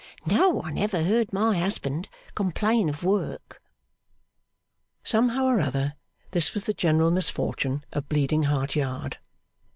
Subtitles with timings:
[0.25, 3.61] No one ever heard my husband complain of work.'
[5.03, 5.93] Somehow or other,
[6.31, 9.19] this was the general misfortune of Bleeding Heart Yard.